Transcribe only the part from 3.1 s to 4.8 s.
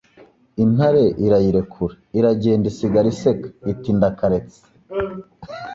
iseka, iti ndakaretse